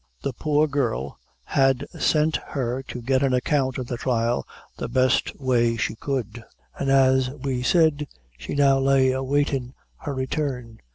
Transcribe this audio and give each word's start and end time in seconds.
The 0.23 0.33
poor 0.33 0.65
girl 0.67 1.19
had 1.43 1.85
sent 1.99 2.37
her 2.37 2.81
to 2.87 3.03
get 3.03 3.21
an 3.21 3.35
account 3.35 3.77
of 3.77 3.85
the 3.85 3.97
trial 3.97 4.47
the 4.77 4.87
best 4.89 5.39
way 5.39 5.77
she 5.77 5.93
could, 5.95 6.43
and, 6.79 6.89
as 6.89 7.29
we 7.29 7.61
said, 7.61 8.07
she 8.35 8.55
now 8.55 8.79
lay 8.79 9.11
awaiting 9.11 9.75
her 9.97 10.15
return. 10.15 10.79